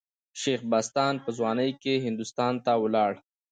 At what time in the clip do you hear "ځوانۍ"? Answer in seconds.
1.37-1.69